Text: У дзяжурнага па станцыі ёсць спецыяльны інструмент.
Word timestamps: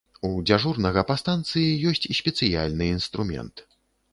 У 0.27 0.29
дзяжурнага 0.47 1.03
па 1.09 1.17
станцыі 1.21 1.75
ёсць 1.91 2.09
спецыяльны 2.21 2.89
інструмент. 2.95 3.67